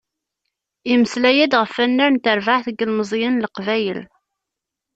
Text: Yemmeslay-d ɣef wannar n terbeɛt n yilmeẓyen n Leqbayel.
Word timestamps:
Yemmeslay-d 0.89 1.53
ɣef 1.59 1.73
wannar 1.77 2.09
n 2.11 2.17
terbeɛt 2.23 2.65
n 2.69 2.75
yilmeẓyen 2.79 3.33
n 3.37 3.41
Leqbayel. 3.43 3.99